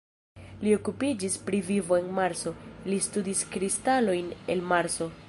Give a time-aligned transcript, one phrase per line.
[0.67, 2.53] Li okupiĝis pri vivo en Marso,
[2.89, 5.13] li studis kristalojn el Marso.